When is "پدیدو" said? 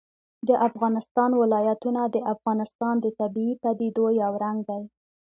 3.63-4.05